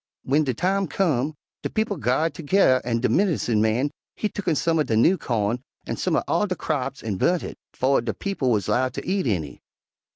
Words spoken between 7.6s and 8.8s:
befo' de people wuz